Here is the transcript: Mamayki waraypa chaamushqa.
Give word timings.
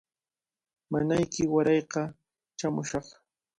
Mamayki 0.91 1.41
waraypa 1.53 2.01
chaamushqa. 2.57 2.99